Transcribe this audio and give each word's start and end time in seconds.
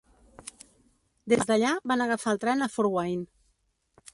Des 1.33 1.43
d'allà, 1.51 1.73
van 1.91 2.05
agafar 2.07 2.33
el 2.37 2.41
tren 2.47 2.67
a 2.67 2.69
Fort 2.79 2.93
Wayne. 2.97 3.29